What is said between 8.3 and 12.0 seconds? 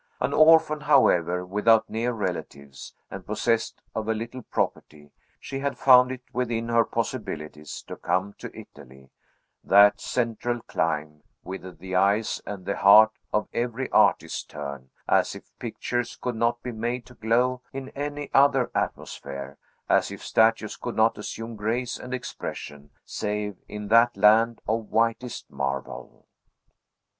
to Italy; that central clime, whither the